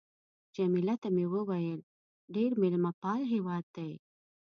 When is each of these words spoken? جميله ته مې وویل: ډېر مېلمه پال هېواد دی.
جميله 0.55 0.95
ته 1.01 1.07
مې 1.15 1.25
وویل: 1.33 1.79
ډېر 2.35 2.51
مېلمه 2.61 2.91
پال 3.01 3.21
هېواد 3.33 3.65
دی. 3.75 3.91